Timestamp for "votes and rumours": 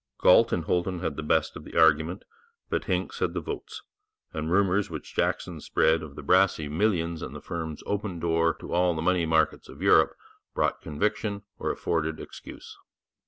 3.39-4.89